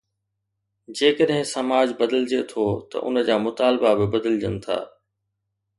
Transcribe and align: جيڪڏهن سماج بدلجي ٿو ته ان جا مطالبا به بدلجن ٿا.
جيڪڏهن 1.01 1.43
سماج 1.51 1.87
بدلجي 2.01 2.41
ٿو 2.53 2.65
ته 2.89 2.97
ان 3.07 3.15
جا 3.29 3.35
مطالبا 3.47 3.91
به 3.99 4.05
بدلجن 4.17 4.55
ٿا. 4.65 4.79